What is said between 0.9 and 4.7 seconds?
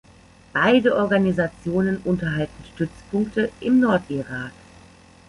Organisationen unterhalten Stützpunkte im Nordirak.